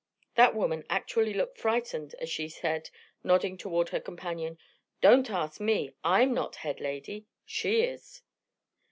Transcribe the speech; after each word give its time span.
That 0.33 0.55
woman 0.55 0.83
actually 0.89 1.31
looked 1.31 1.59
frightened 1.59 2.15
as 2.15 2.27
she 2.27 2.49
said, 2.49 2.89
nodding 3.23 3.55
toward 3.55 3.89
her 3.89 3.99
companion, 3.99 4.57
"Don't 4.99 5.29
ask 5.29 5.59
me. 5.61 5.93
I'm 6.03 6.33
not 6.33 6.55
head 6.55 6.79
lady. 6.79 7.27
She 7.45 7.83
is." 7.83 8.23